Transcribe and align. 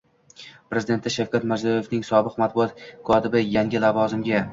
Prezidenti 0.71 1.11
Shavkat 1.15 1.45
Mirzijoevning 1.51 2.01
sobiq 2.07 2.39
matbuot 2.45 2.81
kotibi 3.11 3.45
Yangi 3.57 3.83
lavozimga 3.85 4.41